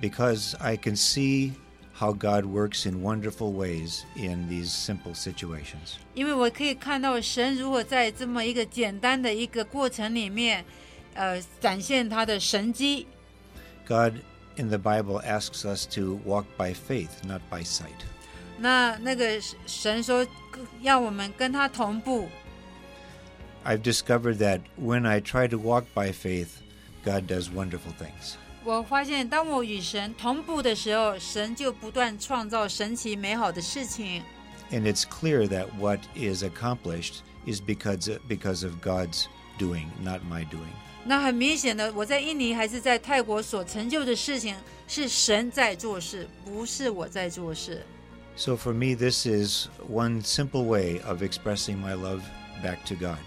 [0.00, 1.52] because I can see
[1.94, 5.96] how God works in wonderful ways in these simple situations.
[6.14, 10.64] 因为我可以看到神如何在这么一个简单的一个过程里面，
[11.14, 13.06] 呃，展现他的神迹。
[13.86, 14.14] God
[14.56, 18.04] in the Bible asks us to walk by faith, not by sight.
[18.58, 20.26] 那那个神说
[20.82, 22.28] 要我们跟他同步。
[23.64, 26.60] I've discovered that when I try to walk by faith,
[27.04, 28.34] God does wonderful things.
[28.64, 34.22] 我发现，当我与神同步的时候，神就不断创造神奇美好的事情。
[34.70, 39.26] And it's clear that what is accomplished is because, because of God's
[39.58, 40.72] doing, not my doing.
[41.04, 44.56] 那很明显的，我在印尼还是在泰国所成就的事情，
[44.88, 47.84] 是神在做事，不是我在做事。
[48.36, 52.22] So for me, this is one simple way of expressing my love
[52.60, 53.18] back to God.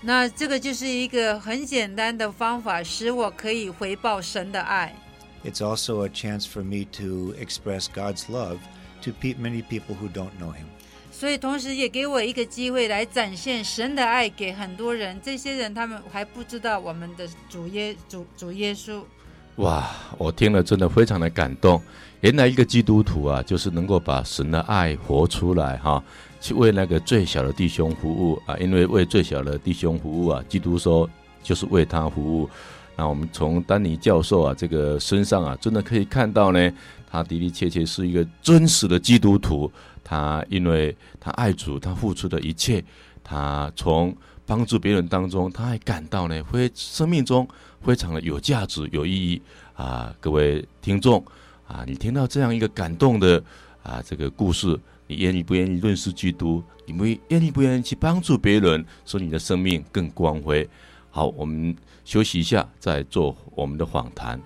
[0.00, 4.94] 那这个就是一个很简单的方法，使我可以回报神的爱。
[5.44, 8.58] It's also a chance for me to express God's love
[9.02, 10.66] to many people who don't know Him.
[11.10, 15.20] 所以同时也给我一个机会来展现神的爱给很多人。
[15.20, 19.02] 这些人他们还不知道我们的主耶主主耶稣。
[19.56, 21.82] 哇，我听了真的非常的感动。
[22.20, 26.02] 原来一个基督徒啊，就是能够把神的爱活出来哈，
[26.40, 28.56] 去为那个最小的弟兄服务啊。
[28.58, 31.08] 因为为最小的弟兄服务啊，基督说
[31.42, 32.48] 就是为他服务。
[32.96, 36.72] 那我们从丹尼教授啊这个身上啊，真的可以看到呢，
[37.08, 39.70] 他的的确确是一个真实的基督徒。
[40.02, 42.82] 他因为他爱主，他付出的一切，
[43.22, 44.16] 他从
[44.46, 47.46] 帮助别人当中，他还感到呢，非生命中
[47.82, 49.42] 非常的有价值、有意义
[49.74, 50.12] 啊！
[50.18, 51.22] 各位听众
[51.66, 53.42] 啊，你听到这样一个感动的
[53.82, 56.62] 啊这个故事，你愿意不愿意认识基督？
[56.86, 60.68] 你愿意不愿意去帮助别人，使你的生命更光辉？
[61.10, 64.40] 好，我们休息一下，再做我们的访谈。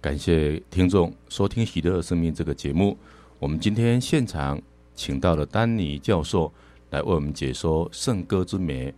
[0.00, 2.96] 感谢听众收听《喜乐生命》这个节目。
[3.38, 4.58] 我们今天现场
[4.94, 6.50] 请到了丹尼教授
[6.88, 8.94] 来为我们解说圣歌之美。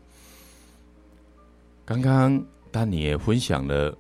[1.85, 2.41] 刚刚
[2.71, 3.93] 丹尼也分享了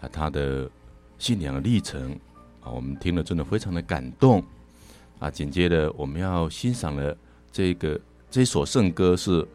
[0.00, 0.70] 啊他的
[1.18, 2.12] 信仰历程
[2.60, 4.40] 啊，我们听了真的非常的感动
[5.18, 5.28] 啊。
[5.28, 7.18] 紧接着我们要欣赏的
[7.50, 9.42] 这个这首圣歌是《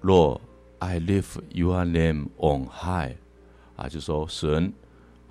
[0.00, 0.40] 若
[0.78, 3.10] I lift Your Name on High》
[3.74, 4.72] 啊，就说神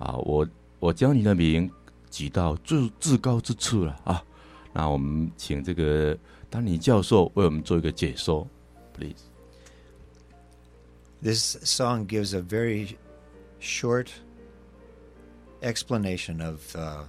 [0.00, 0.48] 啊，我
[0.80, 1.70] 我将你的名
[2.10, 4.24] 举到至至高之处了啊。
[4.72, 6.16] 那我们请这个
[6.48, 8.48] 丹尼教授为我们做一个解说
[8.96, 9.22] ，please。
[11.22, 12.96] This song gives a very
[13.60, 14.08] short
[15.60, 17.04] explanation of uh,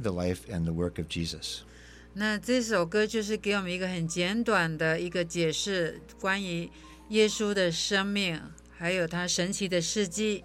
[0.00, 1.60] the life and the work of Jesus.
[2.12, 6.70] 那这首歌就是给我们一个很简短的一个解释，关于
[7.08, 8.38] 耶稣的生命，
[8.76, 10.44] 还有他神奇的事迹。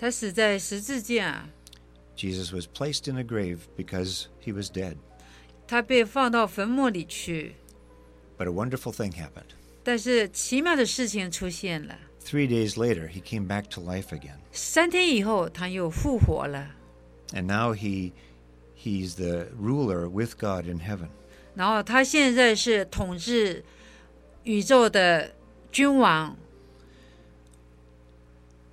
[0.00, 1.48] 他死在十字架，
[2.16, 4.96] Jesus was placed in a grave because he was dead.
[5.66, 7.56] 他被放到坟墓里去。
[8.38, 9.54] But a wonderful thing happened.
[9.82, 14.38] 但是奇妙的事情出现了， Three days later, he came back to life again.
[14.52, 16.72] 三天以后他又复活了。
[17.32, 18.12] And now he
[18.76, 21.08] he's the ruler with God in heaven.
[21.54, 23.64] 然后他现在是统治
[24.42, 25.32] 宇宙的
[25.72, 26.36] 君王。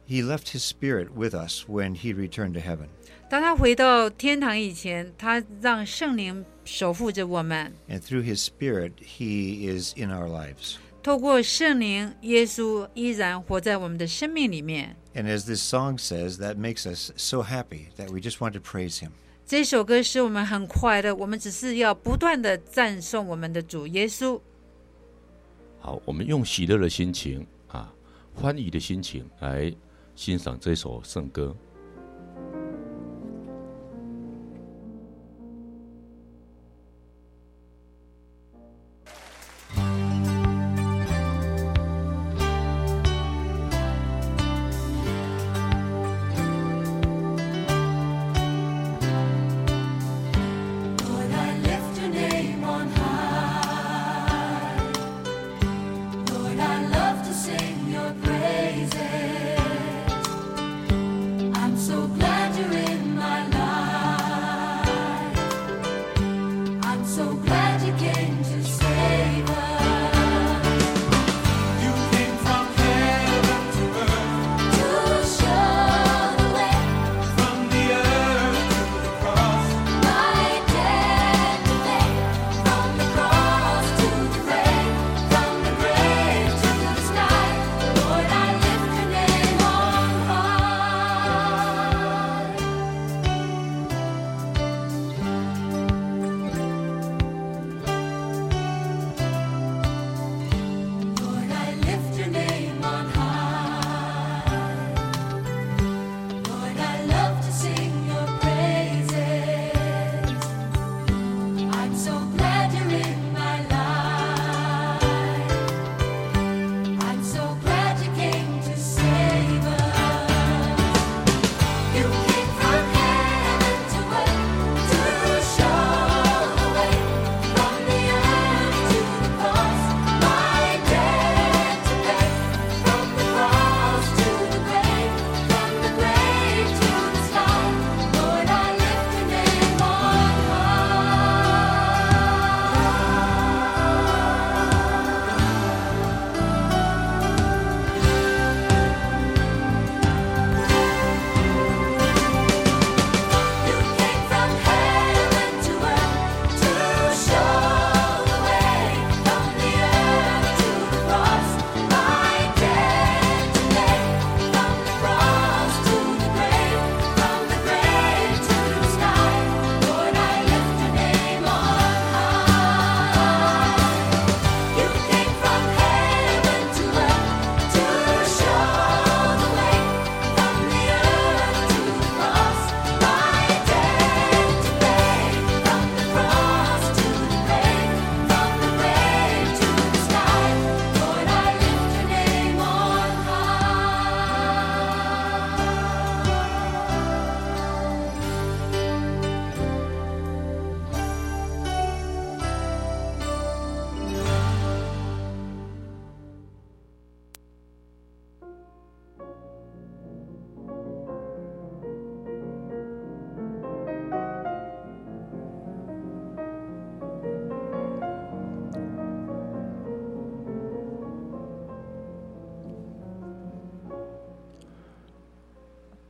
[0.07, 2.88] He left his spirit with us when he returned to heaven.
[3.30, 7.74] 当他回到天堂以前，他让圣灵守护着我们。
[7.89, 10.76] And through his spirit, he is in our lives.
[11.01, 14.95] 透过圣灵，耶稣依然活在我们的生命里面。
[15.15, 18.59] And as this song says, that makes us so happy that we just want to
[18.59, 19.09] praise him.
[19.45, 24.39] 这首歌使我们很快乐，我们只是要不断的赞颂我们的主耶稣。
[25.80, 27.93] 好，我们用喜乐的心情啊，
[28.34, 29.74] 欢愉的心情来
[30.18, 31.54] 欣赏这首圣歌。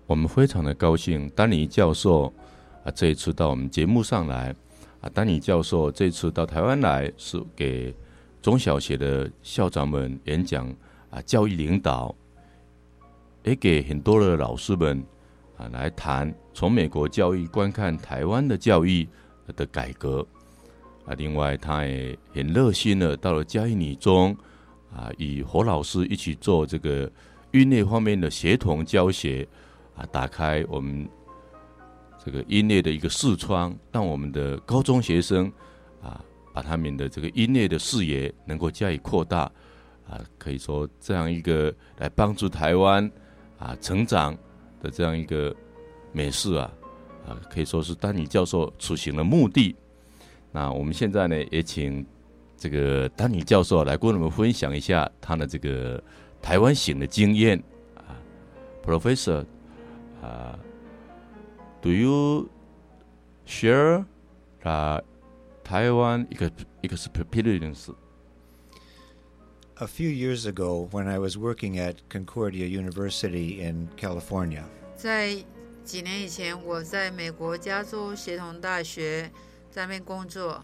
[0.09, 2.33] 我们非常的高兴，丹尼教授
[2.83, 4.57] 啊这一次到我们节目上来
[5.03, 7.95] 啊，丹尼教授这次到台湾来是给
[8.41, 10.67] 中小学的校长们演讲
[11.11, 12.15] 啊，教育领导，
[13.45, 15.05] 也给很多的老师们
[15.59, 19.07] 啊来谈从美国教育观看台湾的教育
[19.55, 20.27] 的改革
[21.05, 21.13] 啊。
[21.19, 24.35] 另外，他也很热心的到了嘉义女中
[24.91, 27.13] 啊，与何老师一起做这个
[27.53, 29.47] 音乐方面的协同教学
[29.99, 31.09] 啊，打开我们
[32.25, 35.53] 这个音乐的一个视窗，让我们的高中学生
[36.01, 36.25] 啊，
[36.55, 39.51] 把他们的这个音乐的视野能够加以扩大
[40.09, 43.11] 啊，可以说这样一个来帮助台湾
[43.59, 44.37] 啊成长
[44.81, 45.55] 的这样一个
[46.13, 46.71] 美事啊
[47.27, 49.75] 啊，可以说是丹尼教授出行的目的。
[50.53, 52.07] 那我们现在呢，也请
[52.57, 56.03] 这个丹尼教授来跟我们分享一下他的这个
[56.41, 57.63] 台湾行的经验
[57.95, 58.17] 啊
[58.85, 59.45] ，Professor
[60.22, 60.58] 啊，
[61.82, 62.50] Do you
[63.46, 64.06] share
[64.64, 65.02] 啊
[65.64, 66.52] 台湾一个
[66.82, 67.94] 一个 experience？
[69.76, 74.64] A few years ago, when I was working at Concordia University in California,
[74.96, 75.44] 在
[75.84, 79.32] 几年以前，我在美国加州协同大学
[79.72, 80.64] 在那边工作，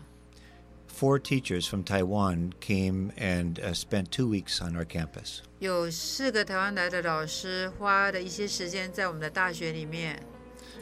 [0.94, 5.42] four teachers from Taiwan came and uh, spent two weeks on our campus.
[5.60, 10.22] 有四个台湾来的老师花了一些时间在我们的大学里面。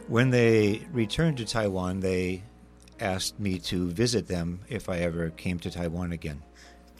[0.09, 2.41] When they returned to Taiwan, they
[2.99, 6.37] asked me to visit them if I ever came to Taiwan again.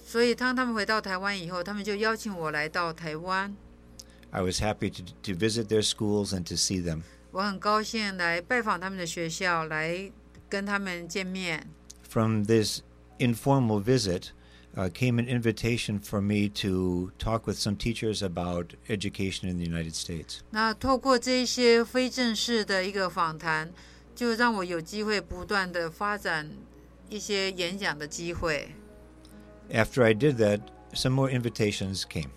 [0.06, 3.56] 所以当他们回到台湾以后，他们就邀请我来到台湾。
[4.30, 7.02] I was happy to, to visit their schools and to see them.
[7.32, 10.12] 我很高兴来拜访他们的学校，来
[10.50, 11.68] 跟他们见面。
[12.10, 12.82] From this
[13.22, 14.32] informal visit
[14.76, 19.66] uh, came an invitation for me to talk with some teachers about education in the
[19.66, 20.42] United States.
[20.52, 23.72] 那透过这一些非正式的一个访谈，
[24.16, 26.50] 就让我有机会不断的发展
[27.10, 28.70] 一些演讲的机会。
[29.72, 30.62] After I did that,
[30.94, 32.30] some more invitations came.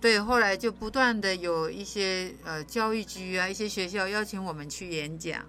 [0.00, 5.46] 对，后来就不断的有一些呃教育局啊，一些学校邀请我们去演讲。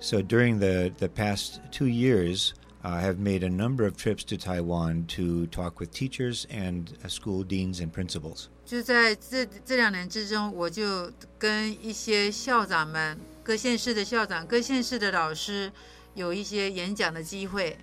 [0.00, 4.36] So during the, the past two years, I have made a number of trips to
[4.36, 8.48] Taiwan to talk with teachers and uh, school deans and principals.
[8.64, 15.72] 就在这这两年之中，我就跟一些校长们、各县市的校长、各县市的老师
[16.14, 17.76] 有一些演讲的机会。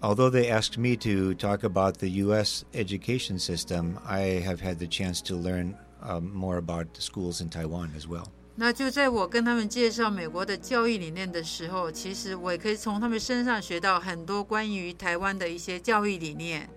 [0.00, 2.64] Although they asked me to talk about the U.S.
[2.74, 7.48] education system, I have had the chance to learn um, more about the schools in
[7.48, 8.26] Taiwan as well.
[8.56, 16.68] 那就在我跟他们介绍美国的教育理念的时候，其实我也可以从他们身上学到很多关于台湾的一些教育理念。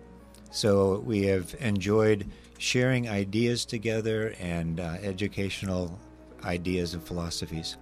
[0.51, 5.89] So we have enjoyed sharing ideas together and uh, educational
[6.41, 7.73] ideas and philosophies.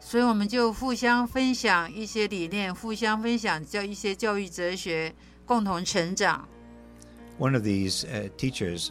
[0.00, 6.48] 所以我们就互相分享一些理念，互相分享教一些教育哲学，共同成长。
[7.38, 8.90] One of these uh, teachers,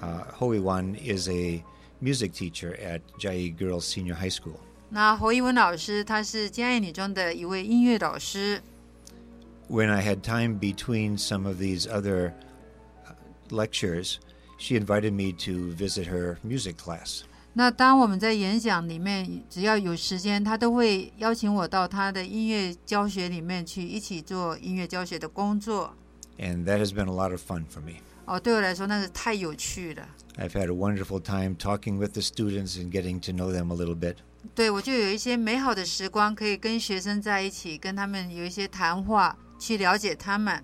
[0.00, 1.62] uh, Hoi Wan, is a
[2.03, 4.57] music teacher at Chiayi Girls Senior High School.
[4.89, 8.61] 那侯一文老师他是嘉义女中的一位音乐老师。
[9.69, 12.33] When I had time between some of these other
[13.07, 13.15] uh,
[13.49, 14.17] lectures,
[14.59, 17.21] she invited me to visit her music class.
[17.53, 25.93] 那当我们在演讲里面，只要有时间，他都会邀请我到他的音乐教学里面去，一起做音乐教学的工作。
[26.39, 28.01] And that has been a lot of fun for me.
[28.25, 30.07] 哦，对我来说那是太有趣了。
[30.37, 33.95] I've had a wonderful time talking with the students and getting to know them a little
[33.95, 34.17] bit.
[34.55, 40.63] 对我就有一些美好的时光，可以跟学生在一起，跟他们有一些谈话，去了解他们。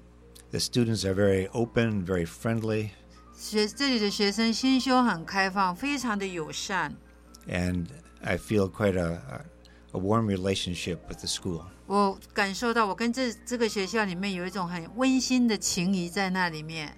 [0.51, 2.89] The students are very open, very friendly,
[3.37, 6.95] 学这里的学生心胸很开放，非常的友善。
[7.47, 7.85] and
[8.21, 9.21] I feel quite a,
[9.93, 11.63] a, warm relationship with the school.
[11.85, 16.97] 我感受到我跟这这个学校里面有一种很温馨的情谊在那里面。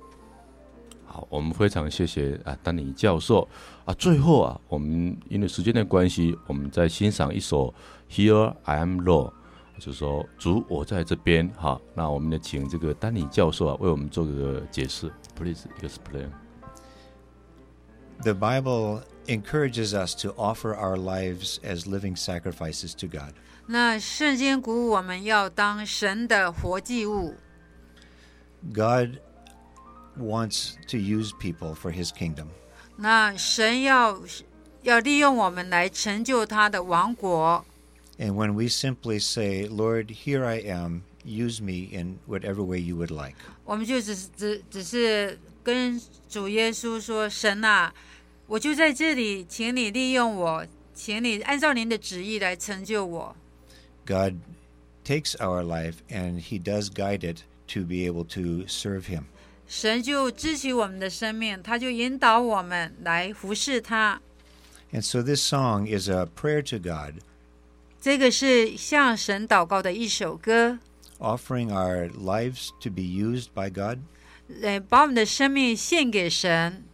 [1.10, 3.48] 好，我们非常谢谢啊丹尼教授
[3.84, 3.94] 啊。
[3.94, 7.72] 最后啊，我们因为时间的关系，我们再欣赏一首《
[8.14, 9.32] Here I Am Lord》，
[9.78, 11.50] 就是说主我在这边。
[11.56, 16.28] 好，那我们呢，请这个丹尼教授啊为我们做个解释，Please explain。
[18.22, 23.34] The Bible encourages us to offer our lives as living sacrifices to God.
[23.66, 27.34] 那圣经鼓舞我们要当神的活祭物。
[28.72, 29.18] God
[30.18, 32.46] wants to use people for his kingdom.
[32.96, 34.20] 那神要
[34.82, 37.64] 要利用我们来成就他的王国。
[38.18, 42.96] And when we simply say, Lord, here I am, use me in whatever way you
[42.96, 47.92] would like, 我们就只是只只是跟主耶稣说：“神啊，
[48.46, 53.36] 我就在这里，请你利用我，请你按照您的旨意来成就我。
[54.06, 54.36] God
[55.04, 57.42] takes our life and he does guide it
[57.74, 59.29] to be able to serve him. ”
[59.70, 64.20] 神就支取我们的生命，他就引导我们来服侍他。
[64.92, 67.14] And so this song is a prayer to God,
[68.00, 70.78] 这个是向神祷告的一首歌，
[71.18, 73.98] offering our lives to be used by God,
[74.62, 76.84] 呃，把我们的生命献给神，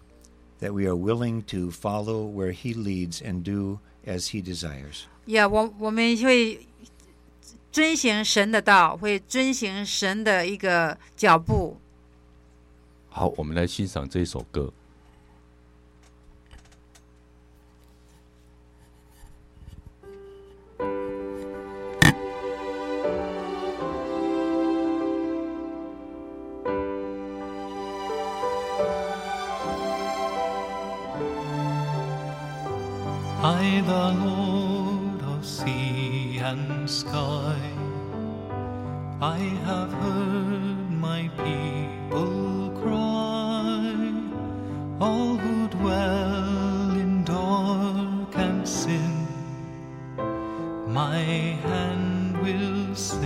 [0.60, 5.02] that we are willing to follow where he leads and do as he desires.
[5.26, 6.66] 呀，我我们会
[7.70, 11.78] 遵行神的道，会遵行神的一个脚步。
[13.17, 14.71] 好，我们来欣赏这一首歌。
[33.41, 37.55] I, the Lord of sea and sky,
[39.19, 42.46] I have heard my people
[51.17, 53.25] my hand will save.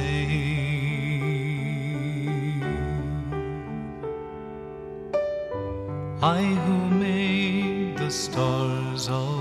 [6.21, 9.40] I who made the stars of